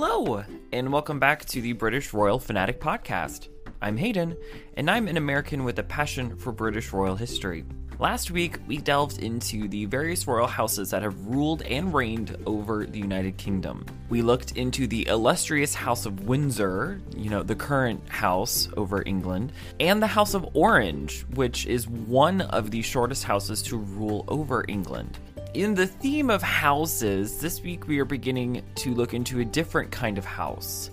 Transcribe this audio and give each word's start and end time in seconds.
Hello, 0.00 0.44
and 0.70 0.92
welcome 0.92 1.18
back 1.18 1.44
to 1.46 1.60
the 1.60 1.72
British 1.72 2.12
Royal 2.12 2.38
Fanatic 2.38 2.78
Podcast. 2.78 3.48
I'm 3.82 3.96
Hayden, 3.96 4.36
and 4.76 4.88
I'm 4.88 5.08
an 5.08 5.16
American 5.16 5.64
with 5.64 5.76
a 5.80 5.82
passion 5.82 6.36
for 6.36 6.52
British 6.52 6.92
royal 6.92 7.16
history. 7.16 7.64
Last 7.98 8.30
week, 8.30 8.58
we 8.68 8.76
delved 8.76 9.18
into 9.18 9.66
the 9.66 9.86
various 9.86 10.24
royal 10.28 10.46
houses 10.46 10.90
that 10.90 11.02
have 11.02 11.26
ruled 11.26 11.62
and 11.62 11.92
reigned 11.92 12.36
over 12.46 12.86
the 12.86 13.00
United 13.00 13.38
Kingdom. 13.38 13.84
We 14.08 14.22
looked 14.22 14.52
into 14.52 14.86
the 14.86 15.08
illustrious 15.08 15.74
House 15.74 16.06
of 16.06 16.28
Windsor, 16.28 17.00
you 17.16 17.28
know, 17.28 17.42
the 17.42 17.56
current 17.56 18.08
house 18.08 18.68
over 18.76 19.02
England, 19.04 19.52
and 19.80 20.00
the 20.00 20.06
House 20.06 20.34
of 20.34 20.48
Orange, 20.54 21.22
which 21.34 21.66
is 21.66 21.88
one 21.88 22.42
of 22.42 22.70
the 22.70 22.82
shortest 22.82 23.24
houses 23.24 23.62
to 23.62 23.76
rule 23.76 24.24
over 24.28 24.64
England. 24.68 25.18
In 25.54 25.74
the 25.74 25.86
theme 25.86 26.28
of 26.28 26.42
houses, 26.42 27.40
this 27.40 27.62
week 27.62 27.88
we 27.88 27.98
are 28.00 28.04
beginning 28.04 28.62
to 28.74 28.92
look 28.92 29.14
into 29.14 29.40
a 29.40 29.44
different 29.46 29.90
kind 29.90 30.18
of 30.18 30.26
house 30.26 30.90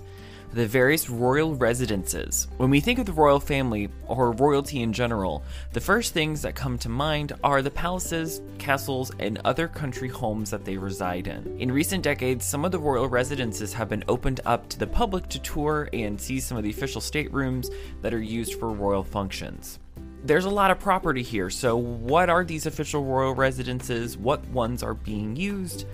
the 0.53 0.65
various 0.65 1.09
royal 1.09 1.53
residences. 1.55 2.47
When 2.55 2.69
we 2.69 2.79
think 2.79 2.97
of 2.97 3.05
the 3.05 3.11
royal 3.11 3.41
family, 3.41 3.89
or 4.07 4.31
royalty 4.31 4.83
in 4.83 4.93
general, 4.93 5.43
the 5.73 5.81
first 5.81 6.13
things 6.13 6.41
that 6.43 6.55
come 6.55 6.77
to 6.77 6.87
mind 6.87 7.33
are 7.43 7.61
the 7.61 7.69
palaces, 7.69 8.41
castles, 8.57 9.11
and 9.19 9.41
other 9.43 9.67
country 9.67 10.07
homes 10.07 10.49
that 10.51 10.63
they 10.63 10.77
reside 10.77 11.27
in. 11.27 11.57
In 11.59 11.69
recent 11.69 12.03
decades, 12.03 12.45
some 12.45 12.63
of 12.63 12.71
the 12.71 12.79
royal 12.79 13.09
residences 13.09 13.73
have 13.73 13.89
been 13.89 14.05
opened 14.07 14.39
up 14.45 14.69
to 14.69 14.79
the 14.79 14.87
public 14.87 15.27
to 15.29 15.39
tour 15.39 15.89
and 15.91 16.19
see 16.19 16.39
some 16.39 16.57
of 16.57 16.63
the 16.63 16.69
official 16.69 17.01
staterooms 17.01 17.69
that 18.01 18.13
are 18.13 18.21
used 18.21 18.57
for 18.57 18.69
royal 18.69 19.03
functions 19.03 19.79
there's 20.25 20.45
a 20.45 20.49
lot 20.49 20.71
of 20.71 20.79
property 20.79 21.21
here. 21.21 21.51
So, 21.51 21.77
what 21.77 22.29
are 22.29 22.43
these 22.43 22.65
official 22.65 23.03
royal 23.03 23.35
residences? 23.35 24.17
What 24.17 24.45
ones 24.47 24.81
are 24.81 24.95
being 24.95 25.35
used? 25.35 25.85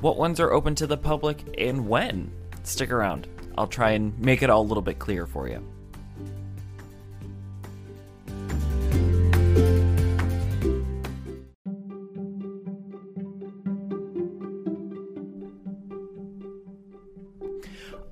What 0.00 0.18
ones 0.18 0.38
are 0.40 0.52
open 0.52 0.74
to 0.76 0.86
the 0.86 0.96
public? 0.96 1.42
And 1.56 1.88
when? 1.88 2.30
Stick 2.64 2.92
around. 2.92 3.28
I'll 3.56 3.66
try 3.66 3.92
and 3.92 4.16
make 4.18 4.42
it 4.42 4.50
all 4.50 4.60
a 4.60 4.68
little 4.68 4.82
bit 4.82 4.98
clearer 4.98 5.26
for 5.26 5.48
you. 5.48 5.66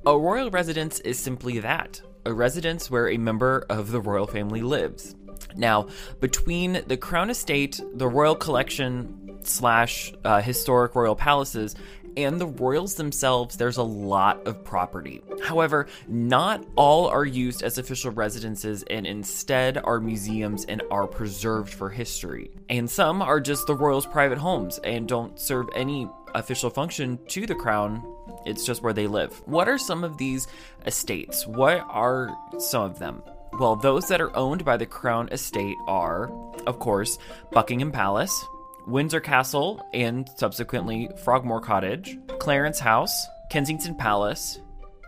A 0.06 0.16
royal 0.16 0.50
residence 0.50 1.00
is 1.00 1.18
simply 1.18 1.58
that 1.58 2.00
a 2.24 2.32
residence 2.32 2.90
where 2.90 3.08
a 3.08 3.18
member 3.18 3.64
of 3.68 3.90
the 3.92 4.00
royal 4.00 4.26
family 4.26 4.62
lives. 4.62 5.14
Now, 5.56 5.88
between 6.20 6.82
the 6.86 6.96
Crown 6.96 7.30
Estate, 7.30 7.80
the 7.94 8.08
Royal 8.08 8.34
Collection 8.36 9.38
slash 9.42 10.12
uh, 10.24 10.40
historic 10.40 10.94
royal 10.94 11.16
palaces, 11.16 11.74
and 12.16 12.40
the 12.40 12.46
royals 12.46 12.94
themselves, 12.94 13.56
there's 13.56 13.76
a 13.76 13.82
lot 13.82 14.46
of 14.46 14.64
property. 14.64 15.22
However, 15.42 15.86
not 16.08 16.64
all 16.74 17.08
are 17.08 17.26
used 17.26 17.62
as 17.62 17.78
official 17.78 18.10
residences 18.10 18.82
and 18.88 19.06
instead 19.06 19.76
are 19.76 20.00
museums 20.00 20.64
and 20.64 20.82
are 20.90 21.06
preserved 21.06 21.72
for 21.72 21.90
history. 21.90 22.50
And 22.70 22.90
some 22.90 23.20
are 23.20 23.40
just 23.40 23.66
the 23.66 23.74
royals' 23.74 24.06
private 24.06 24.38
homes 24.38 24.78
and 24.82 25.06
don't 25.06 25.38
serve 25.38 25.68
any 25.74 26.08
official 26.34 26.70
function 26.70 27.18
to 27.28 27.46
the 27.46 27.54
crown. 27.54 28.02
It's 28.46 28.64
just 28.64 28.82
where 28.82 28.92
they 28.92 29.06
live. 29.06 29.34
What 29.44 29.68
are 29.68 29.78
some 29.78 30.02
of 30.02 30.16
these 30.16 30.46
estates? 30.86 31.46
What 31.46 31.84
are 31.88 32.34
some 32.58 32.82
of 32.82 32.98
them? 32.98 33.22
Well, 33.58 33.74
those 33.74 34.08
that 34.08 34.20
are 34.20 34.36
owned 34.36 34.66
by 34.66 34.76
the 34.76 34.84
crown 34.84 35.30
estate 35.30 35.78
are, 35.86 36.30
of 36.66 36.78
course, 36.78 37.18
Buckingham 37.52 37.90
Palace, 37.90 38.44
Windsor 38.86 39.20
Castle 39.20 39.82
and 39.94 40.28
subsequently 40.36 41.08
Frogmore 41.24 41.62
Cottage, 41.62 42.18
Clarence 42.38 42.78
House, 42.78 43.26
Kensington 43.50 43.94
Palace, 43.94 44.58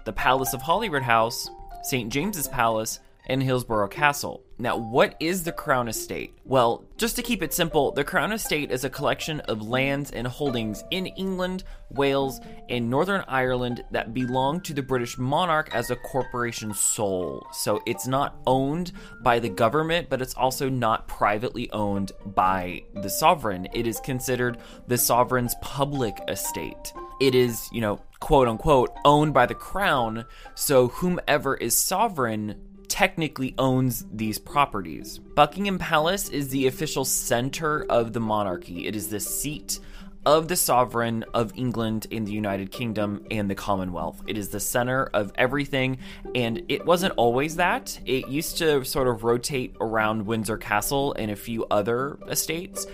the 0.06 0.14
Palace 0.14 0.54
of 0.54 0.62
Holyrood 0.62 1.03
House, 1.03 1.50
St. 1.82 2.10
James's 2.10 2.48
Palace, 2.48 3.00
and 3.28 3.42
Hillsborough 3.42 3.88
Castle. 3.88 4.44
Now, 4.60 4.76
what 4.76 5.14
is 5.20 5.44
the 5.44 5.52
Crown 5.52 5.86
Estate? 5.86 6.34
Well, 6.44 6.84
just 6.96 7.14
to 7.16 7.22
keep 7.22 7.42
it 7.42 7.54
simple, 7.54 7.92
the 7.92 8.02
Crown 8.02 8.32
Estate 8.32 8.72
is 8.72 8.82
a 8.82 8.90
collection 8.90 9.38
of 9.42 9.68
lands 9.68 10.10
and 10.10 10.26
holdings 10.26 10.82
in 10.90 11.06
England, 11.06 11.62
Wales, 11.90 12.40
and 12.68 12.90
Northern 12.90 13.24
Ireland 13.28 13.84
that 13.92 14.12
belong 14.12 14.60
to 14.62 14.74
the 14.74 14.82
British 14.82 15.16
monarch 15.16 15.72
as 15.72 15.90
a 15.90 15.96
corporation 15.96 16.74
sole. 16.74 17.46
So 17.52 17.80
it's 17.86 18.08
not 18.08 18.40
owned 18.46 18.90
by 19.22 19.38
the 19.38 19.48
government, 19.48 20.08
but 20.08 20.20
it's 20.20 20.34
also 20.34 20.68
not 20.68 21.06
privately 21.06 21.70
owned 21.70 22.10
by 22.26 22.82
the 22.94 23.10
sovereign. 23.10 23.68
It 23.72 23.86
is 23.86 24.00
considered 24.00 24.58
the 24.88 24.98
sovereign's 24.98 25.54
public 25.60 26.18
estate. 26.26 26.92
It 27.20 27.36
is, 27.36 27.68
you 27.72 27.80
know, 27.80 28.00
quote 28.18 28.48
unquote, 28.48 28.90
owned 29.04 29.34
by 29.34 29.46
the 29.46 29.54
crown, 29.54 30.24
so 30.54 30.88
whomever 30.88 31.54
is 31.56 31.76
sovereign 31.76 32.60
technically 32.88 33.54
owns 33.59 34.04
these 34.12 34.38
properties. 34.38 35.19
Buckingham 35.19 35.78
Palace 35.78 36.28
is 36.28 36.49
the 36.49 36.66
official 36.66 37.04
center 37.04 37.84
of 37.84 38.12
the 38.12 38.21
monarchy. 38.21 38.87
It 38.87 38.97
is 38.97 39.09
the 39.09 39.21
seat 39.21 39.81
of 40.28 40.46
the 40.46 40.56
sovereign 40.56 41.24
of 41.32 41.50
England 41.56 42.06
in 42.10 42.26
the 42.26 42.32
United 42.32 42.70
Kingdom 42.70 43.24
and 43.30 43.48
the 43.48 43.54
Commonwealth. 43.54 44.20
It 44.26 44.36
is 44.36 44.50
the 44.50 44.60
center 44.60 45.04
of 45.14 45.32
everything, 45.36 46.00
and 46.34 46.60
it 46.68 46.84
wasn't 46.84 47.14
always 47.16 47.56
that. 47.56 47.98
It 48.04 48.28
used 48.28 48.58
to 48.58 48.84
sort 48.84 49.08
of 49.08 49.24
rotate 49.24 49.74
around 49.80 50.26
Windsor 50.26 50.58
Castle 50.58 51.14
and 51.14 51.30
a 51.30 51.34
few 51.34 51.64
other 51.70 52.18
estates, 52.28 52.86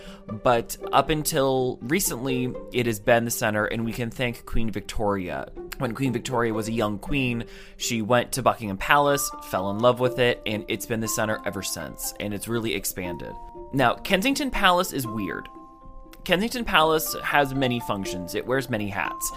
but 0.45 0.77
up 0.93 1.11
until 1.11 1.81
recently, 1.83 2.55
it 2.73 2.87
has 2.87 3.01
been 3.01 3.25
the 3.25 3.33
center, 3.33 3.65
and 3.65 3.85
we 3.85 3.93
can 3.93 4.13
thank 4.13 4.47
Queen 4.47 4.71
Victoria. 4.71 5.49
When 5.79 5.93
Queen 5.93 6.13
Victoria 6.13 6.55
was 6.55 6.69
a 6.69 6.73
young 6.73 7.01
queen, 7.01 7.47
she 7.79 8.01
went 8.01 8.31
to 8.35 8.43
Buckingham 8.43 8.79
Palace, 8.79 9.29
fell 9.51 9.73
in 9.73 9.81
love 9.81 9.99
with 9.99 10.21
it, 10.21 10.41
and 10.47 10.65
it's 10.69 10.87
been 10.87 11.01
the 11.01 11.09
center 11.09 11.41
ever 11.45 11.65
since, 11.65 12.15
and 12.21 12.33
it's 12.33 12.47
really 12.47 12.77
expanded. 12.77 13.33
Now, 13.73 13.95
Kensington 13.95 14.53
Palace 14.53 14.93
is 14.93 15.05
weird. 15.05 15.49
Kensington 16.25 16.65
Palace 16.65 17.15
has 17.23 17.55
many 17.55 17.81
functions, 17.81 18.35
it 18.35 18.47
wears 18.47 18.71
many 18.71 18.89
hats. 18.89 19.31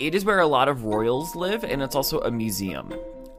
It 0.00 0.14
is 0.14 0.24
where 0.24 0.40
a 0.40 0.46
lot 0.46 0.68
of 0.68 0.84
royals 0.84 1.36
live, 1.36 1.62
and 1.62 1.80
it's 1.80 1.94
also 1.94 2.18
a 2.20 2.30
museum. 2.32 2.92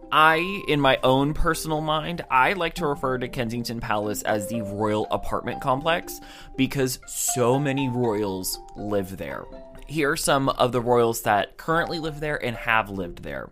I, 0.09 0.63
in 0.67 0.79
my 0.79 0.97
own 1.03 1.33
personal 1.33 1.81
mind, 1.81 2.23
I 2.31 2.53
like 2.53 2.75
to 2.75 2.85
refer 2.85 3.17
to 3.17 3.27
Kensington 3.27 3.81
Palace 3.81 4.21
as 4.23 4.47
the 4.47 4.61
royal 4.61 5.07
apartment 5.11 5.61
complex 5.61 6.19
because 6.55 6.99
so 7.07 7.59
many 7.59 7.89
royals 7.89 8.59
live 8.77 9.17
there. 9.17 9.43
Here 9.87 10.11
are 10.11 10.17
some 10.17 10.47
of 10.47 10.71
the 10.71 10.81
royals 10.81 11.23
that 11.23 11.57
currently 11.57 11.99
live 11.99 12.21
there 12.21 12.43
and 12.43 12.55
have 12.55 12.89
lived 12.89 13.23
there. 13.23 13.49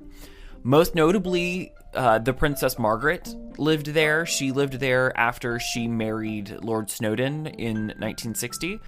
Most 0.63 0.95
notably, 0.95 1.73
uh, 1.93 2.19
the 2.19 2.33
Princess 2.33 2.79
Margaret 2.79 3.33
lived 3.57 3.87
there. 3.87 4.25
She 4.25 4.51
lived 4.51 4.73
there 4.75 5.17
after 5.17 5.59
she 5.59 5.87
married 5.87 6.57
Lord 6.61 6.89
Snowdon 6.89 7.47
in 7.47 7.87
1960. 7.87 8.79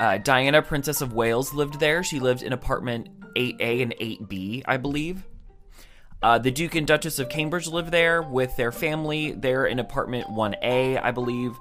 Uh, 0.00 0.16
Diana, 0.16 0.62
Princess 0.62 1.02
of 1.02 1.12
Wales, 1.12 1.52
lived 1.52 1.78
there. 1.78 2.02
She 2.02 2.20
lived 2.20 2.42
in 2.42 2.54
apartment 2.54 3.10
8A 3.36 3.82
and 3.82 3.94
8B, 4.00 4.62
I 4.66 4.78
believe. 4.78 5.26
Uh, 6.22 6.38
the 6.38 6.50
Duke 6.50 6.74
and 6.74 6.86
Duchess 6.86 7.18
of 7.18 7.28
Cambridge 7.28 7.68
live 7.68 7.90
there 7.90 8.22
with 8.22 8.56
their 8.56 8.72
family. 8.72 9.32
They're 9.32 9.66
in 9.66 9.78
apartment 9.78 10.28
1A, 10.28 11.02
I 11.02 11.10
believe. 11.10 11.54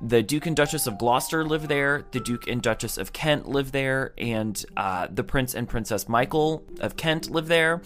The 0.00 0.24
Duke 0.24 0.46
and 0.46 0.56
Duchess 0.56 0.88
of 0.88 0.98
Gloucester 0.98 1.44
live 1.44 1.68
there. 1.68 2.04
The 2.10 2.18
Duke 2.18 2.48
and 2.48 2.60
Duchess 2.60 2.98
of 2.98 3.12
Kent 3.12 3.48
live 3.48 3.70
there. 3.70 4.12
And 4.18 4.62
uh, 4.76 5.06
the 5.08 5.22
Prince 5.22 5.54
and 5.54 5.68
Princess 5.68 6.08
Michael 6.08 6.64
of 6.80 6.96
Kent 6.96 7.30
live 7.30 7.46
there. 7.46 7.80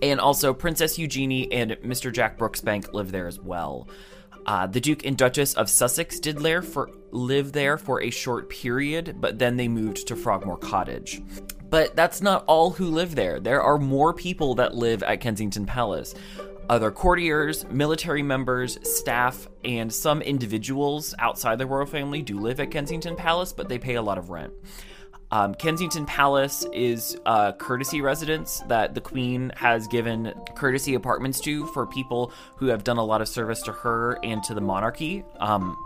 And 0.00 0.18
also 0.18 0.54
Princess 0.54 0.98
Eugenie 0.98 1.52
and 1.52 1.72
Mr. 1.84 2.10
Jack 2.10 2.38
Brooksbank 2.38 2.94
live 2.94 3.12
there 3.12 3.26
as 3.26 3.38
well. 3.38 3.86
Uh, 4.46 4.66
the 4.66 4.80
Duke 4.80 5.04
and 5.04 5.16
Duchess 5.16 5.54
of 5.54 5.68
Sussex 5.68 6.20
did 6.20 6.40
for 6.64 6.90
live 7.10 7.52
there 7.52 7.76
for 7.76 8.00
a 8.00 8.10
short 8.10 8.48
period, 8.48 9.16
but 9.20 9.38
then 9.40 9.56
they 9.56 9.66
moved 9.66 10.06
to 10.06 10.14
Frogmore 10.14 10.56
Cottage. 10.56 11.20
But 11.68 11.96
that's 11.96 12.22
not 12.22 12.44
all 12.46 12.70
who 12.70 12.86
live 12.86 13.16
there. 13.16 13.40
There 13.40 13.60
are 13.60 13.76
more 13.76 14.14
people 14.14 14.54
that 14.54 14.74
live 14.74 15.02
at 15.02 15.20
Kensington 15.20 15.66
Palace. 15.66 16.14
Other 16.68 16.92
courtiers, 16.92 17.66
military 17.70 18.22
members, 18.22 18.78
staff, 18.88 19.48
and 19.64 19.92
some 19.92 20.22
individuals 20.22 21.14
outside 21.18 21.58
the 21.58 21.66
royal 21.66 21.86
family 21.86 22.22
do 22.22 22.38
live 22.38 22.60
at 22.60 22.70
Kensington 22.70 23.16
Palace, 23.16 23.52
but 23.52 23.68
they 23.68 23.78
pay 23.78 23.94
a 23.94 24.02
lot 24.02 24.18
of 24.18 24.30
rent. 24.30 24.52
Um, 25.32 25.54
Kensington 25.54 26.06
Palace 26.06 26.64
is 26.72 27.18
a 27.26 27.52
courtesy 27.52 28.00
residence 28.00 28.62
that 28.68 28.94
the 28.94 29.00
Queen 29.00 29.52
has 29.56 29.88
given 29.88 30.32
courtesy 30.54 30.94
apartments 30.94 31.40
to 31.40 31.66
for 31.68 31.86
people 31.86 32.32
who 32.56 32.66
have 32.66 32.84
done 32.84 32.96
a 32.96 33.04
lot 33.04 33.20
of 33.20 33.28
service 33.28 33.60
to 33.62 33.72
her 33.72 34.18
and 34.22 34.42
to 34.44 34.54
the 34.54 34.60
monarchy. 34.60 35.24
Um, 35.40 35.76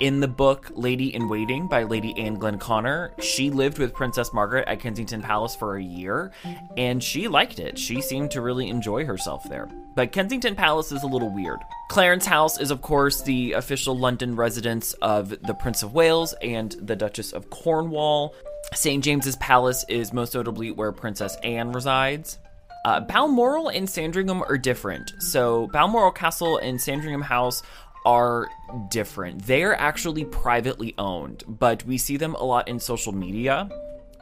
in 0.00 0.20
the 0.20 0.28
book 0.28 0.70
Lady 0.74 1.14
in 1.14 1.28
Waiting 1.28 1.66
by 1.66 1.84
Lady 1.84 2.14
Anne 2.18 2.36
Glenconner, 2.36 3.10
she 3.22 3.50
lived 3.50 3.78
with 3.78 3.94
Princess 3.94 4.32
Margaret 4.32 4.68
at 4.68 4.80
Kensington 4.80 5.22
Palace 5.22 5.56
for 5.56 5.76
a 5.76 5.82
year, 5.82 6.32
and 6.76 7.02
she 7.02 7.28
liked 7.28 7.58
it. 7.58 7.78
She 7.78 8.02
seemed 8.02 8.32
to 8.32 8.40
really 8.40 8.68
enjoy 8.68 9.06
herself 9.06 9.48
there. 9.48 9.68
But 9.94 10.12
Kensington 10.12 10.56
Palace 10.56 10.92
is 10.92 11.04
a 11.04 11.06
little 11.06 11.32
weird. 11.32 11.60
Clarence 11.88 12.26
House 12.26 12.58
is, 12.58 12.70
of 12.70 12.82
course, 12.82 13.22
the 13.22 13.52
official 13.52 13.96
London 13.96 14.34
residence 14.34 14.92
of 14.94 15.30
the 15.42 15.54
Prince 15.54 15.82
of 15.82 15.94
Wales 15.94 16.34
and 16.42 16.72
the 16.72 16.96
Duchess 16.96 17.32
of 17.32 17.48
Cornwall. 17.50 18.34
St. 18.72 19.04
James's 19.04 19.36
Palace 19.36 19.84
is 19.88 20.12
most 20.12 20.34
notably 20.34 20.70
where 20.70 20.92
Princess 20.92 21.36
Anne 21.42 21.72
resides. 21.72 22.38
Uh, 22.84 23.00
Balmoral 23.00 23.68
and 23.68 23.88
Sandringham 23.88 24.42
are 24.42 24.58
different. 24.58 25.12
So, 25.18 25.68
Balmoral 25.72 26.12
Castle 26.12 26.58
and 26.58 26.80
Sandringham 26.80 27.22
House 27.22 27.62
are 28.04 28.48
different. 28.90 29.46
They're 29.46 29.78
actually 29.78 30.24
privately 30.24 30.94
owned, 30.98 31.44
but 31.46 31.84
we 31.84 31.96
see 31.96 32.16
them 32.16 32.34
a 32.34 32.44
lot 32.44 32.68
in 32.68 32.78
social 32.78 33.12
media. 33.12 33.68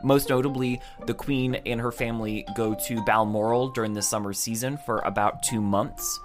Most 0.05 0.29
notably, 0.29 0.81
the 1.07 1.15
Queen 1.15 1.57
and 1.67 1.81
her 1.81 1.93
family 1.93 2.47
go 2.57 2.75
to 2.87 3.05
Balmoral 3.05 3.71
during 3.71 3.95
the 3.95 4.03
summer 4.03 4.33
season 4.33 4.79
for 4.85 4.99
about 5.01 5.43
two 5.43 5.61
months 5.61 6.21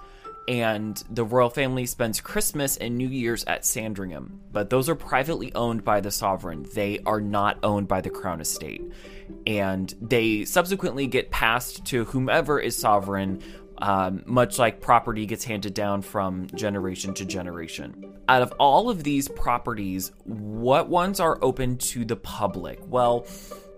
and 0.48 1.04
the 1.10 1.24
royal 1.24 1.50
family 1.50 1.84
spends 1.84 2.22
Christmas 2.22 2.78
and 2.78 2.96
New 2.96 3.08
Year's 3.08 3.44
at 3.44 3.66
Sandringham. 3.66 4.40
But 4.50 4.70
those 4.70 4.88
are 4.88 4.94
privately 4.94 5.54
owned 5.54 5.84
by 5.84 6.00
the 6.00 6.10
sovereign. 6.10 6.66
They 6.74 7.00
are 7.04 7.20
not 7.20 7.58
owned 7.62 7.86
by 7.86 8.00
the 8.00 8.08
crown 8.08 8.40
estate. 8.40 8.82
And 9.46 9.94
they 10.00 10.46
subsequently 10.46 11.06
get 11.06 11.30
passed 11.30 11.84
to 11.86 12.06
whomever 12.06 12.58
is 12.58 12.74
sovereign, 12.74 13.42
um, 13.76 14.22
much 14.24 14.58
like 14.58 14.80
property 14.80 15.26
gets 15.26 15.44
handed 15.44 15.74
down 15.74 16.00
from 16.00 16.46
generation 16.54 17.12
to 17.14 17.26
generation. 17.26 18.16
Out 18.26 18.40
of 18.40 18.52
all 18.52 18.88
of 18.88 19.04
these 19.04 19.28
properties, 19.28 20.12
what 20.24 20.88
ones 20.88 21.20
are 21.20 21.38
open 21.42 21.76
to 21.76 22.06
the 22.06 22.16
public? 22.16 22.80
Well, 22.86 23.26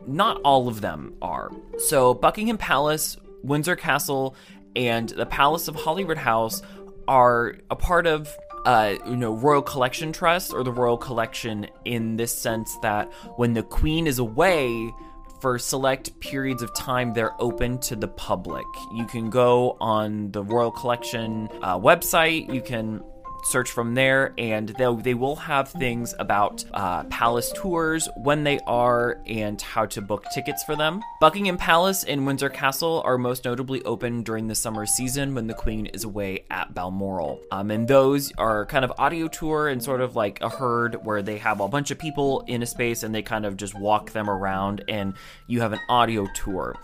not 0.06 0.40
all 0.44 0.68
of 0.68 0.80
them 0.80 1.14
are. 1.20 1.50
So, 1.78 2.14
Buckingham 2.14 2.58
Palace, 2.58 3.16
Windsor 3.42 3.74
Castle, 3.74 4.36
and 4.76 5.08
the 5.08 5.26
Palace 5.26 5.68
of 5.68 5.74
Holyrood 5.74 6.18
House 6.18 6.62
are 7.08 7.56
a 7.70 7.76
part 7.76 8.06
of 8.06 8.28
uh, 8.64 8.96
you 9.06 9.16
know, 9.16 9.32
Royal 9.32 9.62
Collection 9.62 10.12
Trust 10.12 10.52
or 10.52 10.62
the 10.62 10.72
Royal 10.72 10.98
Collection 10.98 11.66
in 11.84 12.16
this 12.16 12.36
sense 12.36 12.76
that 12.82 13.10
when 13.36 13.54
the 13.54 13.62
Queen 13.62 14.06
is 14.06 14.18
away 14.18 14.92
for 15.40 15.58
select 15.58 16.18
periods 16.20 16.62
of 16.62 16.74
time, 16.74 17.14
they're 17.14 17.34
open 17.40 17.78
to 17.78 17.96
the 17.96 18.08
public. 18.08 18.66
You 18.94 19.06
can 19.06 19.30
go 19.30 19.76
on 19.80 20.30
the 20.32 20.42
Royal 20.42 20.70
Collection 20.70 21.48
uh, 21.62 21.78
website. 21.78 22.52
You 22.52 22.60
can 22.60 23.02
search 23.44 23.70
from 23.70 23.94
there, 23.94 24.34
and 24.38 24.68
they 24.70 24.94
they 25.02 25.14
will 25.14 25.36
have 25.36 25.68
things 25.68 26.14
about 26.18 26.64
uh, 26.72 27.04
palace 27.04 27.52
tours, 27.56 28.08
when 28.16 28.44
they 28.44 28.58
are, 28.66 29.20
and 29.26 29.60
how 29.60 29.86
to 29.86 30.00
book 30.00 30.24
tickets 30.34 30.62
for 30.64 30.76
them. 30.76 31.00
Buckingham 31.20 31.56
Palace 31.56 32.04
and 32.04 32.26
Windsor 32.26 32.48
Castle 32.48 33.02
are 33.04 33.18
most 33.18 33.44
notably 33.44 33.82
open 33.84 34.22
during 34.22 34.48
the 34.48 34.54
summer 34.54 34.86
season 34.86 35.34
when 35.34 35.46
the 35.46 35.54
Queen 35.54 35.86
is 35.86 36.04
away 36.04 36.44
at 36.50 36.74
Balmoral. 36.74 37.40
Um, 37.50 37.70
and 37.70 37.88
those 37.88 38.32
are 38.38 38.66
kind 38.66 38.84
of 38.84 38.92
audio 38.98 39.28
tour 39.28 39.68
and 39.68 39.82
sort 39.82 40.00
of 40.00 40.16
like 40.16 40.40
a 40.40 40.48
herd 40.48 41.04
where 41.04 41.22
they 41.22 41.38
have 41.38 41.60
a 41.60 41.68
bunch 41.68 41.90
of 41.90 41.98
people 41.98 42.44
in 42.46 42.62
a 42.62 42.66
space 42.66 43.02
and 43.02 43.14
they 43.14 43.22
kind 43.22 43.46
of 43.46 43.56
just 43.56 43.78
walk 43.78 44.12
them 44.12 44.30
around, 44.30 44.84
and 44.88 45.14
you 45.46 45.60
have 45.60 45.72
an 45.72 45.80
audio 45.88 46.26
tour. 46.34 46.76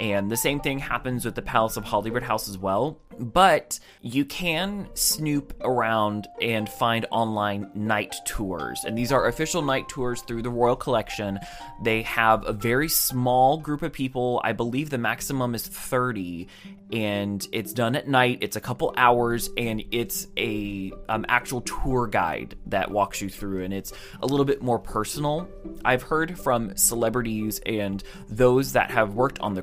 And 0.00 0.30
the 0.30 0.36
same 0.36 0.60
thing 0.60 0.78
happens 0.78 1.26
with 1.26 1.34
the 1.34 1.42
Palace 1.42 1.76
of 1.76 1.84
Holyrood 1.84 2.22
House 2.22 2.48
as 2.48 2.56
well. 2.56 2.98
But 3.18 3.78
you 4.00 4.24
can 4.24 4.88
snoop 4.94 5.54
around 5.60 6.26
and 6.40 6.66
find 6.66 7.04
online 7.10 7.70
night 7.74 8.16
tours. 8.24 8.82
And 8.86 8.96
these 8.96 9.12
are 9.12 9.26
official 9.26 9.60
night 9.60 9.90
tours 9.90 10.22
through 10.22 10.40
the 10.40 10.48
Royal 10.48 10.74
Collection. 10.74 11.38
They 11.82 12.00
have 12.02 12.46
a 12.46 12.54
very 12.54 12.88
small 12.88 13.58
group 13.58 13.82
of 13.82 13.92
people. 13.92 14.40
I 14.42 14.54
believe 14.54 14.88
the 14.88 14.96
maximum 14.96 15.54
is 15.54 15.66
30. 15.66 16.48
And 16.92 17.46
it's 17.52 17.74
done 17.74 17.94
at 17.94 18.08
night. 18.08 18.38
It's 18.40 18.56
a 18.56 18.60
couple 18.60 18.94
hours 18.96 19.50
and 19.58 19.84
it's 19.90 20.28
a 20.38 20.92
um, 21.10 21.26
actual 21.28 21.60
tour 21.60 22.06
guide 22.06 22.56
that 22.66 22.90
walks 22.90 23.20
you 23.20 23.28
through. 23.28 23.64
And 23.64 23.74
it's 23.74 23.92
a 24.22 24.26
little 24.26 24.46
bit 24.46 24.62
more 24.62 24.78
personal. 24.78 25.46
I've 25.84 26.02
heard 26.02 26.38
from 26.38 26.74
celebrities 26.74 27.60
and 27.66 28.02
those 28.30 28.72
that 28.72 28.90
have 28.90 29.12
worked 29.12 29.38
on 29.40 29.52
the 29.52 29.62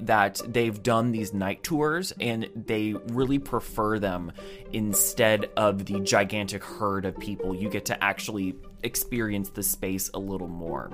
that 0.00 0.40
they've 0.46 0.82
done 0.82 1.10
these 1.10 1.32
night 1.32 1.62
tours 1.62 2.12
and 2.20 2.48
they 2.54 2.94
really 3.08 3.38
prefer 3.38 3.98
them 3.98 4.30
instead 4.72 5.50
of 5.56 5.84
the 5.86 6.00
gigantic 6.00 6.62
herd 6.62 7.04
of 7.04 7.18
people. 7.18 7.54
You 7.54 7.68
get 7.68 7.86
to 7.86 8.04
actually 8.04 8.54
experience 8.82 9.50
the 9.50 9.62
space 9.62 10.10
a 10.14 10.18
little 10.18 10.48
more. 10.48 10.90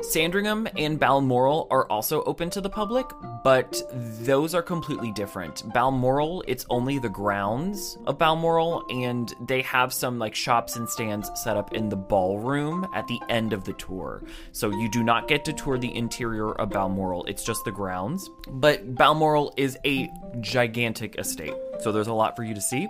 Sandringham 0.00 0.68
and 0.76 0.98
Balmoral 0.98 1.66
are 1.70 1.86
also 1.90 2.22
open 2.24 2.50
to 2.50 2.60
the 2.60 2.70
public, 2.70 3.06
but 3.42 3.82
those 3.92 4.54
are 4.54 4.62
completely 4.62 5.12
different. 5.12 5.62
Balmoral, 5.72 6.44
it's 6.46 6.66
only 6.70 6.98
the 6.98 7.08
grounds 7.08 7.98
of 8.06 8.18
Balmoral, 8.18 8.84
and 8.90 9.34
they 9.46 9.62
have 9.62 9.92
some 9.92 10.18
like 10.18 10.34
shops 10.34 10.76
and 10.76 10.88
stands 10.88 11.30
set 11.34 11.56
up 11.56 11.74
in 11.74 11.88
the 11.88 11.96
ballroom 11.96 12.86
at 12.94 13.06
the 13.08 13.20
end 13.28 13.52
of 13.52 13.64
the 13.64 13.72
tour. 13.74 14.22
So 14.52 14.70
you 14.70 14.88
do 14.88 15.02
not 15.02 15.28
get 15.28 15.44
to 15.46 15.52
tour 15.52 15.78
the 15.78 15.94
interior 15.94 16.52
of 16.52 16.70
Balmoral, 16.70 17.24
it's 17.24 17.44
just 17.44 17.64
the 17.64 17.72
grounds. 17.72 18.30
But 18.48 18.94
Balmoral 18.94 19.52
is 19.56 19.78
a 19.84 20.08
gigantic 20.40 21.18
estate, 21.18 21.54
so 21.80 21.92
there's 21.92 22.08
a 22.08 22.12
lot 22.12 22.36
for 22.36 22.44
you 22.44 22.54
to 22.54 22.60
see. 22.60 22.88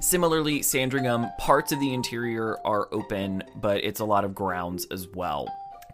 Similarly, 0.00 0.62
Sandringham, 0.62 1.26
parts 1.38 1.72
of 1.72 1.80
the 1.80 1.94
interior 1.94 2.56
are 2.64 2.88
open, 2.92 3.42
but 3.56 3.84
it's 3.84 4.00
a 4.00 4.04
lot 4.04 4.24
of 4.24 4.34
grounds 4.34 4.86
as 4.90 5.08
well. 5.08 5.48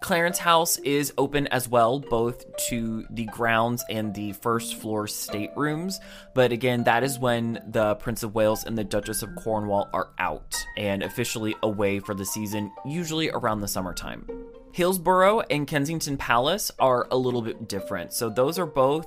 Clarence 0.05 0.39
House 0.39 0.77
is 0.79 1.15
open 1.17 1.47
as 1.47 1.67
well, 1.67 1.99
both 1.99 2.45
to 2.69 3.07
the 3.09 3.25
grounds 3.25 3.83
and 3.89 4.15
the 4.15 4.33
first 4.33 4.75
floor 4.75 5.07
staterooms. 5.07 5.99
But 6.35 6.53
again, 6.53 6.85
that 6.85 7.03
is 7.03 7.19
when 7.19 7.65
the 7.67 7.95
Prince 7.95 8.23
of 8.23 8.35
Wales 8.35 8.65
and 8.65 8.77
the 8.77 8.85
Duchess 8.85 9.23
of 9.23 9.35
Cornwall 9.37 9.89
are 9.95 10.11
out 10.19 10.63
and 10.77 11.03
officially 11.03 11.55
away 11.63 12.01
for 12.01 12.15
the 12.15 12.27
season, 12.27 12.71
usually 12.85 13.31
around 13.31 13.61
the 13.61 13.69
summertime. 13.69 14.29
Hillsborough 14.75 15.43
and 15.51 15.69
Kensington 15.69 16.17
Palace 16.17 16.73
are 16.81 17.07
a 17.13 17.17
little 17.17 17.43
bit 17.43 17.69
different. 17.69 18.13
So, 18.13 18.29
those 18.29 18.59
are 18.59 18.67
both 18.67 19.07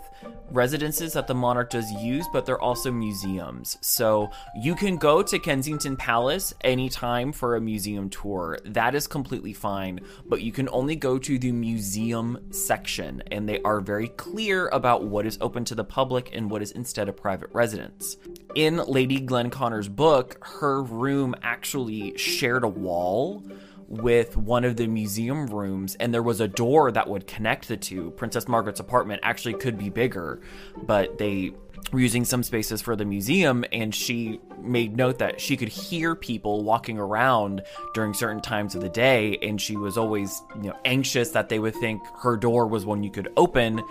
residences 0.49 1.11
that 1.11 1.27
the 1.27 1.35
monarch 1.35 1.71
does 1.71 1.91
use, 1.91 2.25
but 2.31 2.45
they're 2.45 2.61
also 2.61 2.89
museums. 2.89 3.77
So, 3.81 4.31
you 4.55 4.75
can 4.75 4.95
go 4.95 5.21
to 5.21 5.37
Kensington 5.37 5.97
Palace 5.97 6.53
anytime 6.61 7.33
for 7.33 7.57
a 7.57 7.61
museum 7.61 8.09
tour. 8.09 8.57
That 8.63 8.95
is 8.95 9.07
completely 9.07 9.51
fine, 9.51 9.99
but 10.29 10.41
you 10.41 10.53
can 10.53 10.69
only 10.69 10.95
go 10.95 11.17
to 11.17 11.37
the 11.37 11.51
museum 11.51 12.47
section, 12.49 13.21
and 13.29 13.49
they 13.49 13.61
are 13.63 13.81
very 13.81 14.07
clear 14.07 14.69
about 14.69 15.03
what 15.03 15.25
is 15.25 15.37
open 15.41 15.65
to 15.65 15.75
the 15.75 15.83
public 15.83 16.29
and 16.33 16.49
what 16.49 16.61
is 16.61 16.71
instead 16.71 17.09
a 17.09 17.13
private 17.13 17.49
residence. 17.51 18.15
In 18.55 18.77
Lady 18.77 19.19
Glenconner's 19.19 19.89
book, 19.89 20.37
her 20.41 20.81
room 20.81 21.35
actually 21.43 22.17
shared 22.17 22.63
a 22.63 22.69
wall 22.69 23.43
with 23.87 24.35
one 24.35 24.65
of 24.65 24.75
the 24.75 24.87
museum 24.87 25.47
rooms 25.47 25.95
and 25.99 26.13
there 26.13 26.23
was 26.23 26.41
a 26.41 26.47
door 26.47 26.91
that 26.91 27.07
would 27.07 27.25
connect 27.25 27.67
the 27.67 27.77
two. 27.77 28.11
Princess 28.11 28.47
Margaret's 28.47 28.79
apartment 28.79 29.21
actually 29.23 29.53
could 29.53 29.77
be 29.77 29.89
bigger, 29.89 30.41
but 30.83 31.17
they 31.17 31.51
were 31.91 31.99
using 31.99 32.25
some 32.25 32.43
spaces 32.43 32.81
for 32.81 32.95
the 32.95 33.05
museum 33.05 33.63
and 33.71 33.93
she 33.93 34.39
made 34.61 34.95
note 34.97 35.19
that 35.19 35.39
she 35.39 35.55
could 35.55 35.69
hear 35.69 36.15
people 36.15 36.63
walking 36.63 36.97
around 36.97 37.61
during 37.93 38.13
certain 38.13 38.41
times 38.41 38.75
of 38.75 38.81
the 38.81 38.89
day 38.89 39.37
and 39.41 39.61
she 39.61 39.77
was 39.77 39.97
always 39.97 40.41
you 40.61 40.69
know 40.69 40.77
anxious 40.85 41.29
that 41.29 41.49
they 41.49 41.59
would 41.59 41.75
think 41.75 42.01
her 42.21 42.35
door 42.35 42.67
was 42.67 42.85
one 42.85 43.03
you 43.03 43.11
could 43.11 43.31
open 43.37 43.81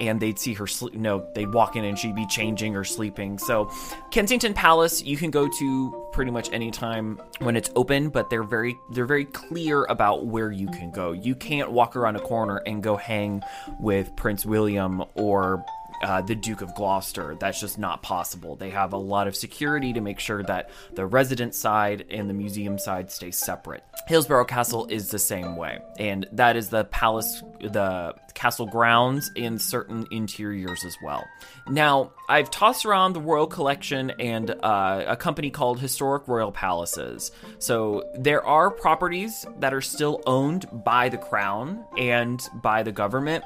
and 0.00 0.18
they'd 0.18 0.38
see 0.38 0.54
her 0.54 0.66
sleep 0.66 0.94
know 0.94 1.24
they'd 1.34 1.52
walk 1.52 1.76
in 1.76 1.84
and 1.84 1.98
she'd 1.98 2.16
be 2.16 2.26
changing 2.26 2.74
or 2.74 2.84
sleeping. 2.84 3.38
So 3.38 3.70
kensington 4.10 4.54
palace 4.54 5.02
you 5.02 5.16
can 5.16 5.30
go 5.30 5.48
to 5.48 6.08
pretty 6.12 6.30
much 6.30 6.48
any 6.52 6.70
time 6.70 7.20
when 7.38 7.56
it's 7.56 7.70
open 7.76 8.08
but 8.08 8.30
they're 8.30 8.42
very 8.42 8.76
they're 8.92 9.06
very 9.06 9.24
clear 9.26 9.84
about 9.84 10.26
where 10.26 10.50
you 10.50 10.66
can 10.68 10.90
go. 10.90 11.12
You 11.12 11.34
can't 11.34 11.70
walk 11.70 11.94
around 11.94 12.16
a 12.16 12.20
corner 12.20 12.62
and 12.66 12.82
go 12.82 12.96
hang 12.96 13.42
with 13.78 14.14
prince 14.16 14.44
william 14.44 15.04
or 15.14 15.64
uh, 16.04 16.20
the 16.20 16.34
Duke 16.34 16.60
of 16.60 16.74
Gloucester. 16.74 17.36
That's 17.40 17.58
just 17.58 17.78
not 17.78 18.02
possible. 18.02 18.56
They 18.56 18.70
have 18.70 18.92
a 18.92 18.98
lot 18.98 19.26
of 19.26 19.34
security 19.34 19.92
to 19.94 20.00
make 20.00 20.20
sure 20.20 20.42
that 20.44 20.70
the 20.92 21.06
resident 21.06 21.54
side 21.54 22.04
and 22.10 22.28
the 22.28 22.34
museum 22.34 22.78
side 22.78 23.10
stay 23.10 23.30
separate. 23.30 23.82
Hillsborough 24.06 24.44
Castle 24.44 24.86
is 24.86 25.08
the 25.08 25.18
same 25.18 25.56
way, 25.56 25.78
and 25.98 26.26
that 26.32 26.56
is 26.56 26.68
the 26.68 26.84
palace, 26.84 27.42
the 27.60 28.14
castle 28.34 28.66
grounds, 28.66 29.30
and 29.36 29.60
certain 29.60 30.06
interiors 30.10 30.84
as 30.84 30.96
well. 31.02 31.24
Now, 31.68 32.12
I've 32.28 32.50
tossed 32.50 32.84
around 32.84 33.12
the 33.12 33.20
Royal 33.20 33.46
Collection 33.46 34.10
and 34.18 34.50
uh, 34.50 35.04
a 35.06 35.16
company 35.16 35.50
called 35.50 35.78
Historic 35.78 36.28
Royal 36.28 36.52
Palaces. 36.52 37.30
So 37.58 38.10
there 38.14 38.44
are 38.44 38.70
properties 38.70 39.46
that 39.60 39.72
are 39.72 39.80
still 39.80 40.22
owned 40.26 40.66
by 40.84 41.08
the 41.08 41.18
crown 41.18 41.84
and 41.96 42.42
by 42.54 42.82
the 42.82 42.92
government, 42.92 43.44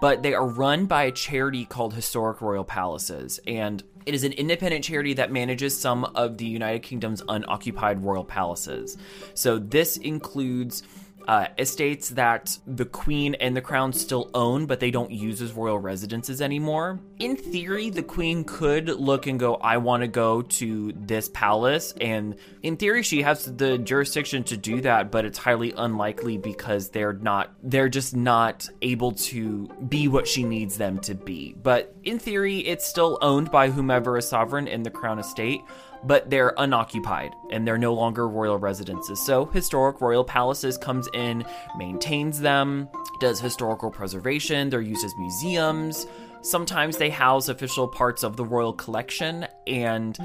but 0.00 0.22
they 0.22 0.34
are 0.34 0.46
run 0.46 0.86
by 0.86 1.04
a 1.04 1.12
charity 1.12 1.64
called 1.64 1.91
Historic 1.92 2.40
Royal 2.40 2.64
Palaces. 2.64 3.40
And 3.46 3.82
it 4.04 4.14
is 4.14 4.24
an 4.24 4.32
independent 4.32 4.84
charity 4.84 5.14
that 5.14 5.30
manages 5.30 5.78
some 5.78 6.04
of 6.04 6.38
the 6.38 6.44
United 6.44 6.82
Kingdom's 6.82 7.22
unoccupied 7.28 8.02
royal 8.04 8.24
palaces. 8.24 8.96
So 9.34 9.58
this 9.58 9.96
includes 9.96 10.82
uh, 11.28 11.46
estates 11.58 12.10
that 12.10 12.58
the 12.66 12.84
queen 12.84 13.34
and 13.36 13.56
the 13.56 13.60
crown 13.60 13.92
still 13.92 14.30
own, 14.34 14.66
but 14.66 14.80
they 14.80 14.90
don't 14.90 15.10
use 15.10 15.40
as 15.42 15.52
royal 15.52 15.78
residences 15.78 16.40
anymore. 16.40 17.00
In 17.18 17.36
theory, 17.36 17.90
the 17.90 18.02
queen 18.02 18.44
could 18.44 18.88
look 18.88 19.26
and 19.26 19.38
go, 19.38 19.56
I 19.56 19.76
want 19.78 20.02
to 20.02 20.08
go 20.08 20.42
to 20.42 20.92
this 20.94 21.28
palace. 21.28 21.94
And 22.00 22.36
in 22.62 22.76
theory, 22.76 23.02
she 23.02 23.22
has 23.22 23.44
the 23.56 23.78
jurisdiction 23.78 24.44
to 24.44 24.56
do 24.56 24.80
that, 24.82 25.10
but 25.10 25.24
it's 25.24 25.38
highly 25.38 25.72
unlikely 25.76 26.38
because 26.38 26.90
they're 26.90 27.12
not, 27.12 27.52
they're 27.62 27.88
just 27.88 28.14
not 28.14 28.68
able 28.82 29.12
to 29.12 29.68
be 29.88 30.08
what 30.08 30.26
she 30.26 30.42
needs 30.42 30.76
them 30.76 30.98
to 31.00 31.14
be. 31.14 31.54
But 31.62 31.94
in 32.04 32.18
theory, 32.18 32.58
it's 32.60 32.86
still 32.86 33.18
owned 33.20 33.50
by 33.50 33.70
whomever 33.70 34.18
is 34.18 34.28
sovereign 34.28 34.66
in 34.66 34.82
the 34.82 34.90
crown 34.90 35.18
estate 35.18 35.60
but 36.04 36.30
they're 36.30 36.54
unoccupied 36.58 37.34
and 37.50 37.66
they're 37.66 37.78
no 37.78 37.94
longer 37.94 38.28
royal 38.28 38.58
residences. 38.58 39.20
So, 39.24 39.46
Historic 39.46 40.00
Royal 40.00 40.24
Palaces 40.24 40.76
comes 40.76 41.08
in, 41.14 41.44
maintains 41.76 42.40
them, 42.40 42.88
does 43.20 43.40
historical 43.40 43.90
preservation, 43.90 44.70
they're 44.70 44.80
used 44.80 45.04
as 45.04 45.14
museums. 45.16 46.06
Sometimes 46.42 46.96
they 46.96 47.08
house 47.08 47.48
official 47.48 47.86
parts 47.86 48.24
of 48.24 48.36
the 48.36 48.44
royal 48.44 48.72
collection, 48.72 49.46
and 49.68 50.18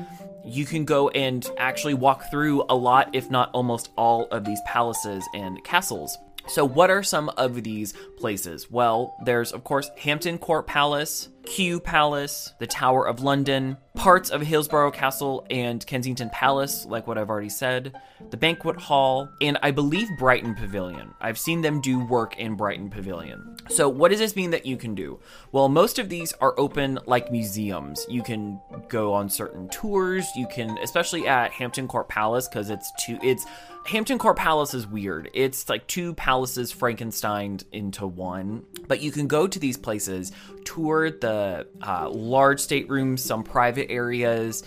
you 0.44 0.66
can 0.66 0.84
go 0.84 1.10
and 1.10 1.48
actually 1.58 1.94
walk 1.94 2.32
through 2.32 2.64
a 2.70 2.76
lot, 2.76 3.14
if 3.14 3.30
not 3.30 3.52
almost 3.54 3.90
all, 3.96 4.26
of 4.32 4.44
these 4.44 4.60
palaces 4.66 5.24
and 5.36 5.64
castles. 5.64 6.18
So, 6.48 6.66
what 6.66 6.90
are 6.90 7.04
some 7.04 7.30
of 7.30 7.62
these 7.64 7.94
places? 8.18 8.72
Well, 8.72 9.16
there's, 9.26 9.52
of 9.52 9.64
course, 9.64 9.92
Hampton 9.98 10.38
Court 10.38 10.66
Palace, 10.66 11.30
Kew 11.48 11.80
Palace, 11.80 12.54
the 12.60 12.68
Tower 12.68 13.08
of 13.08 13.22
London, 13.22 13.78
parts 13.96 14.30
of 14.30 14.42
Hillsborough 14.42 14.92
Castle 14.92 15.48
and 15.50 15.86
Kensington 15.88 16.30
Palace, 16.30 16.86
like 16.86 17.08
what 17.08 17.18
I've 17.18 17.30
already 17.30 17.50
said, 17.50 17.96
the 18.30 18.38
Banquet 18.38 18.76
Hall, 18.76 19.30
and 19.42 19.58
I 19.64 19.72
believe 19.72 20.10
Brighton 20.20 20.56
Pavilion. 20.56 21.14
I've 21.22 21.40
seen 21.40 21.62
them 21.62 21.80
do 21.80 22.06
work 22.06 22.38
in 22.38 22.56
Brighton 22.56 22.90
Pavilion. 22.90 23.56
So, 23.70 23.88
what 23.88 24.12
does 24.12 24.20
this 24.20 24.36
mean 24.36 24.52
that 24.52 24.66
you 24.66 24.76
can 24.76 24.94
do? 24.94 25.20
Well, 25.54 25.70
most 25.70 26.00
of 26.00 26.10
these 26.10 26.34
are 26.34 26.54
open 26.60 27.00
like 27.06 27.32
museums. 27.32 28.06
You 28.10 28.24
can 28.24 28.60
go 28.90 29.14
on 29.14 29.30
certain 29.30 29.70
tours. 29.70 30.26
You 30.36 30.48
can, 30.48 30.78
especially 30.84 31.28
at 31.28 31.52
Hampton 31.52 31.88
Court 31.88 32.10
Palace, 32.10 32.48
because 32.48 32.70
it's 32.70 32.92
two, 33.00 33.18
it's 33.24 33.46
Hampton 33.88 34.18
Court 34.18 34.36
Palace 34.36 34.74
is 34.74 34.86
weird. 34.86 35.30
It's 35.34 35.70
like 35.70 35.88
two 35.88 36.14
palaces 36.14 36.74
Frankenstein 36.74 37.60
into 37.72 38.06
one. 38.06 38.64
But 38.88 39.02
you 39.02 39.12
can 39.12 39.28
go 39.28 39.48
to 39.48 39.60
these 39.60 39.78
places, 39.78 40.34
tour 40.68 41.10
the 41.10 41.66
uh, 41.82 42.10
large 42.10 42.60
staterooms, 42.60 43.24
some 43.24 43.44
private 43.44 43.90
areas, 43.90 44.64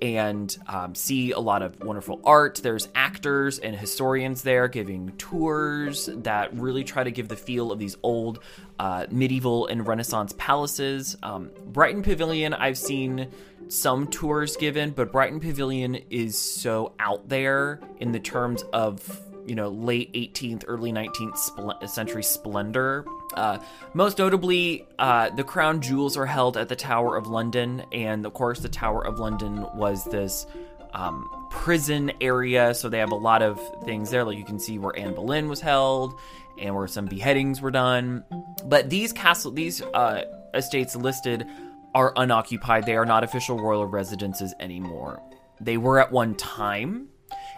and 0.00 0.56
um, 0.68 0.94
see 0.94 1.32
a 1.32 1.40
lot 1.40 1.62
of 1.62 1.82
wonderful 1.82 2.20
art. 2.24 2.60
There's 2.62 2.88
actors 2.94 3.58
and 3.58 3.74
historians 3.74 4.42
there 4.42 4.68
giving 4.68 5.12
tours 5.18 6.08
that 6.18 6.54
really 6.54 6.84
try 6.84 7.02
to 7.02 7.10
give 7.10 7.28
the 7.28 7.36
feel 7.36 7.72
of 7.72 7.80
these 7.80 7.96
old 8.04 8.38
uh, 8.78 9.06
medieval 9.10 9.66
and 9.66 9.86
Renaissance 9.86 10.32
palaces. 10.38 11.16
Um, 11.22 11.50
Brighton 11.66 12.02
Pavilion, 12.02 12.54
I've 12.54 12.78
seen 12.78 13.28
some 13.68 14.06
tours 14.06 14.56
given, 14.56 14.90
but 14.90 15.10
Brighton 15.10 15.40
Pavilion 15.40 15.96
is 16.10 16.38
so 16.38 16.94
out 17.00 17.28
there 17.28 17.80
in 17.98 18.12
the 18.12 18.20
terms 18.20 18.62
of 18.72 19.20
you 19.46 19.56
know 19.56 19.68
late 19.68 20.12
18th, 20.12 20.64
early 20.68 20.92
19th 20.92 21.36
spl- 21.36 21.88
century 21.88 22.22
splendor. 22.22 23.04
Uh, 23.34 23.58
most 23.94 24.18
notably, 24.18 24.86
uh, 24.98 25.30
the 25.30 25.44
crown 25.44 25.80
jewels 25.80 26.16
are 26.16 26.26
held 26.26 26.56
at 26.56 26.68
the 26.68 26.76
Tower 26.76 27.16
of 27.16 27.26
London, 27.26 27.84
and 27.92 28.26
of 28.26 28.34
course, 28.34 28.60
the 28.60 28.68
Tower 28.68 29.06
of 29.06 29.18
London 29.18 29.66
was 29.74 30.04
this 30.04 30.46
um, 30.92 31.28
prison 31.50 32.12
area, 32.20 32.74
so 32.74 32.88
they 32.88 32.98
have 32.98 33.12
a 33.12 33.16
lot 33.16 33.42
of 33.42 33.60
things 33.84 34.10
there. 34.10 34.24
Like 34.24 34.38
you 34.38 34.44
can 34.44 34.58
see 34.58 34.78
where 34.78 34.96
Anne 34.98 35.14
Boleyn 35.14 35.48
was 35.48 35.60
held, 35.60 36.14
and 36.58 36.74
where 36.74 36.88
some 36.88 37.06
beheadings 37.06 37.60
were 37.60 37.70
done. 37.70 38.24
But 38.64 38.90
these 38.90 39.12
castle, 39.12 39.50
these 39.52 39.80
uh, 39.82 40.24
estates 40.54 40.96
listed 40.96 41.46
are 41.94 42.12
unoccupied. 42.16 42.86
They 42.86 42.96
are 42.96 43.06
not 43.06 43.24
official 43.24 43.58
royal 43.58 43.86
residences 43.86 44.54
anymore. 44.60 45.22
They 45.60 45.76
were 45.76 46.00
at 46.00 46.12
one 46.12 46.34
time, 46.36 47.08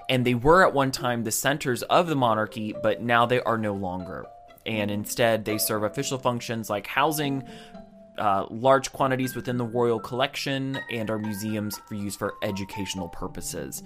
and 0.08 0.24
they 0.24 0.34
were 0.34 0.66
at 0.66 0.74
one 0.74 0.90
time 0.90 1.24
the 1.24 1.30
centers 1.30 1.82
of 1.84 2.06
the 2.08 2.16
monarchy, 2.16 2.74
but 2.82 3.02
now 3.02 3.26
they 3.26 3.40
are 3.40 3.58
no 3.58 3.74
longer. 3.74 4.26
And 4.66 4.90
instead, 4.90 5.44
they 5.44 5.58
serve 5.58 5.82
official 5.82 6.18
functions 6.18 6.70
like 6.70 6.86
housing 6.86 7.44
uh, 8.18 8.46
large 8.50 8.92
quantities 8.92 9.34
within 9.34 9.56
the 9.56 9.64
royal 9.64 9.98
collection 9.98 10.78
and 10.90 11.10
are 11.10 11.18
museums 11.18 11.78
for 11.88 11.94
use 11.94 12.14
for 12.14 12.34
educational 12.42 13.08
purposes 13.08 13.82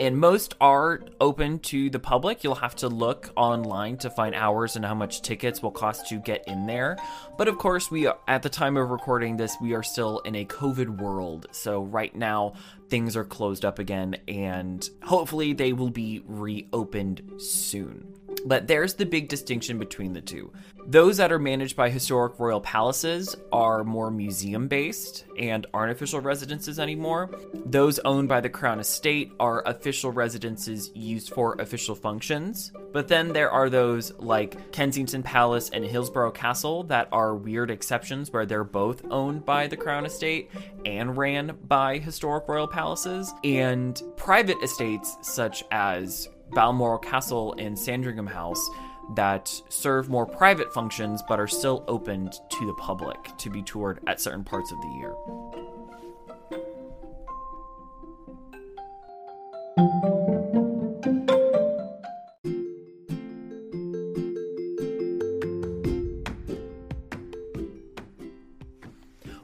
and 0.00 0.16
most 0.16 0.54
are 0.60 1.00
open 1.20 1.58
to 1.60 1.90
the 1.90 1.98
public. 1.98 2.42
You'll 2.42 2.54
have 2.56 2.76
to 2.76 2.88
look 2.88 3.30
online 3.36 3.96
to 3.98 4.10
find 4.10 4.34
hours 4.34 4.76
and 4.76 4.84
how 4.84 4.94
much 4.94 5.22
tickets 5.22 5.62
will 5.62 5.70
cost 5.70 6.08
to 6.08 6.18
get 6.18 6.46
in 6.46 6.66
there. 6.66 6.96
But 7.36 7.48
of 7.48 7.58
course, 7.58 7.90
we 7.90 8.08
at 8.28 8.42
the 8.42 8.48
time 8.48 8.76
of 8.76 8.90
recording 8.90 9.36
this, 9.36 9.56
we 9.60 9.74
are 9.74 9.82
still 9.82 10.20
in 10.20 10.34
a 10.34 10.44
COVID 10.44 11.00
world. 11.00 11.46
So 11.52 11.82
right 11.82 12.14
now, 12.14 12.54
things 12.88 13.16
are 13.16 13.24
closed 13.24 13.64
up 13.64 13.78
again 13.78 14.16
and 14.28 14.88
hopefully 15.02 15.52
they 15.52 15.72
will 15.72 15.90
be 15.90 16.22
reopened 16.26 17.22
soon. 17.38 18.14
But 18.44 18.66
there's 18.66 18.94
the 18.94 19.06
big 19.06 19.28
distinction 19.28 19.78
between 19.78 20.12
the 20.12 20.20
two. 20.20 20.52
Those 20.86 21.16
that 21.18 21.30
are 21.30 21.38
managed 21.38 21.76
by 21.76 21.90
historic 21.90 22.38
royal 22.40 22.60
palaces 22.60 23.36
are 23.52 23.84
more 23.84 24.10
museum 24.10 24.66
based 24.66 25.24
and 25.38 25.66
aren't 25.72 25.92
official 25.92 26.20
residences 26.20 26.80
anymore. 26.80 27.30
Those 27.66 28.00
owned 28.00 28.28
by 28.28 28.40
the 28.40 28.48
Crown 28.48 28.80
Estate 28.80 29.32
are 29.38 29.62
official 29.66 30.10
residences 30.10 30.90
used 30.94 31.30
for 31.30 31.54
official 31.60 31.94
functions. 31.94 32.72
But 32.92 33.08
then 33.08 33.32
there 33.32 33.50
are 33.50 33.70
those 33.70 34.12
like 34.18 34.72
Kensington 34.72 35.22
Palace 35.22 35.70
and 35.70 35.84
Hillsborough 35.84 36.32
Castle 36.32 36.82
that 36.84 37.08
are 37.12 37.36
weird 37.36 37.70
exceptions 37.70 38.32
where 38.32 38.44
they're 38.44 38.64
both 38.64 39.04
owned 39.10 39.46
by 39.46 39.68
the 39.68 39.76
Crown 39.76 40.04
Estate 40.04 40.50
and 40.84 41.16
ran 41.16 41.56
by 41.68 41.98
historic 41.98 42.48
royal 42.48 42.68
palaces. 42.68 43.32
And 43.44 44.00
private 44.16 44.56
estates 44.62 45.16
such 45.22 45.64
as 45.70 46.28
Balmoral 46.54 46.98
Castle 46.98 47.54
and 47.58 47.78
Sandringham 47.78 48.26
House 48.26 48.70
that 49.14 49.48
serve 49.68 50.08
more 50.08 50.26
private 50.26 50.72
functions 50.72 51.22
but 51.28 51.40
are 51.40 51.48
still 51.48 51.84
opened 51.88 52.34
to 52.50 52.66
the 52.66 52.74
public 52.74 53.36
to 53.38 53.50
be 53.50 53.62
toured 53.62 54.00
at 54.06 54.20
certain 54.20 54.44
parts 54.44 54.70
of 54.72 54.80
the 54.80 54.88
year. 54.88 55.14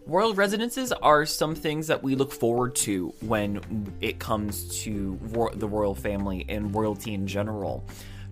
Royal 0.09 0.33
residences 0.33 0.91
are 0.91 1.27
some 1.27 1.55
things 1.55 1.89
that 1.89 2.03
we 2.03 2.15
look 2.15 2.33
forward 2.33 2.75
to 2.77 3.13
when 3.21 3.61
it 4.01 4.19
comes 4.19 4.81
to 4.85 5.19
ro- 5.21 5.53
the 5.53 5.69
royal 5.69 5.95
family 5.95 6.47
and 6.49 6.75
royalty 6.75 7.13
in 7.13 7.27
general. 7.27 7.85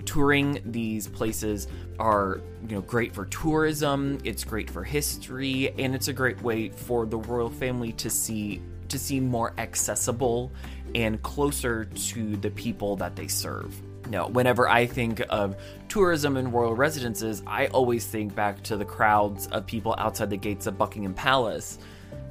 Touring 0.06 0.58
these 0.64 1.06
places 1.06 1.68
are 1.98 2.40
you 2.66 2.76
know 2.76 2.80
great 2.80 3.14
for 3.14 3.26
tourism 3.26 4.18
it's 4.24 4.42
great 4.44 4.70
for 4.70 4.84
history 4.84 5.74
and 5.78 5.94
it's 5.94 6.08
a 6.08 6.12
great 6.12 6.40
way 6.42 6.70
for 6.70 7.04
the 7.04 7.18
royal 7.18 7.50
family 7.50 7.92
to 7.92 8.08
see 8.08 8.62
to 8.88 8.98
seem 8.98 9.26
more 9.26 9.52
accessible 9.58 10.52
and 10.94 11.22
closer 11.22 11.86
to 11.86 12.36
the 12.36 12.50
people 12.50 12.96
that 12.96 13.16
they 13.16 13.26
serve 13.26 13.74
no, 14.08 14.28
whenever 14.28 14.68
I 14.68 14.86
think 14.86 15.22
of 15.28 15.56
tourism 15.88 16.36
and 16.36 16.52
royal 16.52 16.74
residences, 16.74 17.42
I 17.46 17.66
always 17.68 18.06
think 18.06 18.34
back 18.34 18.62
to 18.64 18.76
the 18.76 18.84
crowds 18.84 19.46
of 19.48 19.66
people 19.66 19.94
outside 19.98 20.30
the 20.30 20.36
gates 20.36 20.66
of 20.66 20.78
Buckingham 20.78 21.14
Palace 21.14 21.78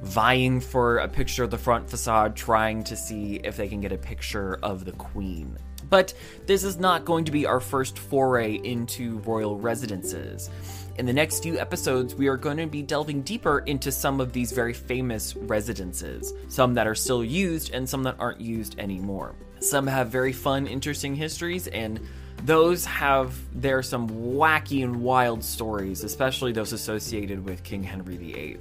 vying 0.02 0.60
for 0.60 0.98
a 0.98 1.08
picture 1.08 1.44
of 1.44 1.50
the 1.50 1.58
front 1.58 1.88
facade, 1.88 2.36
trying 2.36 2.84
to 2.84 2.96
see 2.96 3.40
if 3.44 3.56
they 3.56 3.68
can 3.68 3.80
get 3.80 3.92
a 3.92 3.98
picture 3.98 4.58
of 4.62 4.84
the 4.84 4.92
Queen. 4.92 5.56
But 5.88 6.14
this 6.46 6.64
is 6.64 6.78
not 6.78 7.04
going 7.04 7.24
to 7.26 7.32
be 7.32 7.46
our 7.46 7.60
first 7.60 7.98
foray 7.98 8.54
into 8.56 9.18
royal 9.18 9.58
residences. 9.58 10.50
In 10.98 11.06
the 11.06 11.12
next 11.12 11.42
few 11.42 11.58
episodes, 11.58 12.14
we 12.14 12.26
are 12.26 12.36
going 12.36 12.56
to 12.56 12.66
be 12.66 12.82
delving 12.82 13.22
deeper 13.22 13.60
into 13.60 13.92
some 13.92 14.20
of 14.20 14.32
these 14.32 14.52
very 14.52 14.72
famous 14.72 15.36
residences, 15.36 16.32
some 16.48 16.74
that 16.74 16.86
are 16.86 16.94
still 16.94 17.24
used 17.24 17.72
and 17.72 17.88
some 17.88 18.02
that 18.04 18.16
aren't 18.18 18.40
used 18.40 18.78
anymore. 18.78 19.34
Some 19.60 19.86
have 19.86 20.08
very 20.08 20.32
fun, 20.32 20.66
interesting 20.66 21.14
histories, 21.14 21.66
and 21.68 22.00
those 22.44 22.84
have 22.84 23.34
there 23.60 23.78
are 23.78 23.82
some 23.82 24.08
wacky 24.08 24.84
and 24.84 25.02
wild 25.02 25.42
stories, 25.42 26.04
especially 26.04 26.52
those 26.52 26.72
associated 26.72 27.44
with 27.44 27.64
King 27.64 27.82
Henry 27.82 28.16
VIII. 28.16 28.58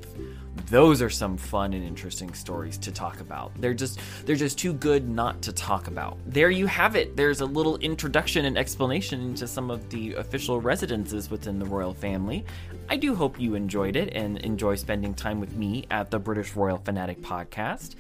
Those 0.68 1.02
are 1.02 1.10
some 1.10 1.38
fun 1.38 1.74
and 1.74 1.86
interesting 1.86 2.34
stories 2.34 2.78
to 2.80 2.92
talk 2.92 3.20
about. 3.20 3.52
They're 3.60 3.74
just 3.74 4.00
they're 4.26 4.36
just 4.36 4.58
too 4.58 4.74
good 4.74 5.08
not 5.10 5.42
to 5.44 5.54
talk 5.54 5.88
about. 5.88 6.18
There 6.26 6.50
you 6.50 6.66
have 6.66 6.96
it. 6.96 7.16
There's 7.16 7.42
a 7.42 7.46
little 7.46 7.78
introduction 7.78 8.46
and 8.46 8.58
explanation 8.58 9.22
into 9.22 9.48
some 9.48 9.70
of 9.70 9.90
the 9.90 10.14
official 10.14 10.62
residences 10.62 11.30
within 11.30 11.60
the 11.60 11.66
royal 11.66 11.94
family. 11.94 12.46
I 12.90 12.98
do 12.98 13.14
hope 13.14 13.40
you 13.40 13.56
enjoyed 13.56 13.96
it 13.96 14.14
and 14.14 14.38
enjoy 14.40 14.76
spending 14.76 15.14
time 15.14 15.40
with 15.40 15.54
me 15.56 15.86
at 15.92 16.10
the 16.10 16.20
British 16.20 16.56
Royal 16.56 16.78
Fanatic 16.78 17.22
podcast. 17.22 17.96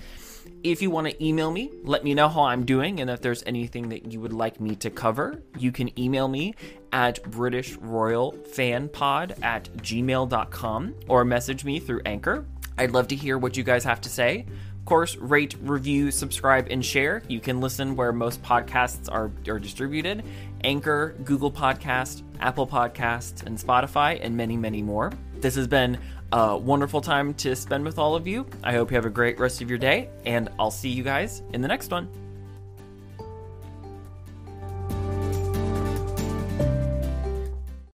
If 0.65 0.81
you 0.81 0.89
want 0.89 1.07
to 1.07 1.23
email 1.23 1.51
me, 1.51 1.69
let 1.83 2.03
me 2.03 2.15
know 2.15 2.27
how 2.27 2.45
I'm 2.45 2.65
doing 2.65 2.99
and 2.99 3.07
if 3.07 3.21
there's 3.21 3.43
anything 3.45 3.89
that 3.89 4.11
you 4.11 4.19
would 4.19 4.33
like 4.33 4.59
me 4.59 4.75
to 4.77 4.89
cover, 4.89 5.43
you 5.59 5.71
can 5.71 5.91
email 5.99 6.27
me 6.27 6.55
at 6.91 7.21
britishroyalfanpod 7.21 9.43
at 9.43 9.65
gmail.com 9.77 10.95
or 11.07 11.23
message 11.23 11.65
me 11.65 11.79
through 11.79 12.01
Anchor. 12.07 12.47
I'd 12.79 12.89
love 12.89 13.07
to 13.09 13.15
hear 13.15 13.37
what 13.37 13.55
you 13.55 13.63
guys 13.63 13.83
have 13.83 14.01
to 14.01 14.09
say. 14.09 14.47
Of 14.79 14.85
course, 14.85 15.15
rate, 15.17 15.55
review, 15.61 16.09
subscribe, 16.09 16.65
and 16.71 16.83
share. 16.83 17.21
You 17.27 17.39
can 17.39 17.61
listen 17.61 17.95
where 17.95 18.11
most 18.11 18.41
podcasts 18.41 19.07
are, 19.11 19.29
are 19.47 19.59
distributed 19.59 20.23
Anchor, 20.63 21.13
Google 21.25 21.51
Podcast, 21.51 22.23
Apple 22.39 22.65
Podcasts, 22.65 23.45
and 23.45 23.55
Spotify, 23.55 24.17
and 24.19 24.35
many, 24.35 24.57
many 24.57 24.81
more. 24.81 25.11
This 25.41 25.53
has 25.53 25.67
been 25.67 25.99
a 26.35 26.57
wonderful 26.57 26.99
time 26.99 27.33
to 27.35 27.55
spend 27.55 27.85
with 27.85 27.97
all 27.97 28.13
of 28.13 28.27
you. 28.27 28.45
I 28.61 28.73
hope 28.73 28.91
you 28.91 28.95
have 28.95 29.05
a 29.05 29.09
great 29.09 29.39
rest 29.39 29.61
of 29.61 29.69
your 29.69 29.79
day, 29.79 30.09
and 30.25 30.49
I'll 30.59 30.69
see 30.69 30.89
you 30.89 31.01
guys 31.01 31.41
in 31.53 31.61
the 31.61 31.67
next 31.67 31.91
one. 31.91 32.09